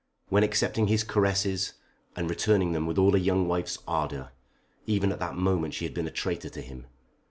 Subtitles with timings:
[0.29, 1.73] When accepting his caresses,
[2.15, 4.31] and returning them with all a young wife's ardour,
[4.87, 6.85] even at that moment she had been a traitor to him.